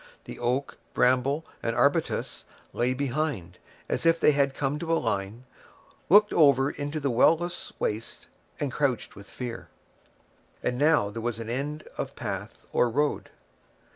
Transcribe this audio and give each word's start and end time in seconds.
The 0.23 0.39
oak, 0.39 0.79
bramble, 0.95 1.45
and 1.61 1.75
arbutus 1.75 2.45
lay 2.73 2.95
behind, 2.95 3.59
as 3.87 4.03
if 4.03 4.19
they 4.19 4.31
had 4.31 4.55
come 4.55 4.79
to 4.79 4.91
a 4.91 4.97
line, 4.97 5.43
looked 6.09 6.33
over 6.33 6.71
into 6.71 6.99
the 6.99 7.11
well 7.11 7.37
less 7.37 7.71
waste 7.77 8.25
and 8.59 8.71
crouched 8.71 9.15
with 9.15 9.29
fear. 9.29 9.67
And 10.63 10.79
now 10.79 11.11
there 11.11 11.21
was 11.21 11.39
an 11.39 11.51
end 11.51 11.83
of 11.99 12.15
path 12.15 12.65
or 12.73 12.89
road. 12.89 13.29